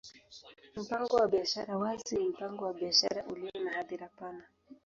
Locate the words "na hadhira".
3.63-4.07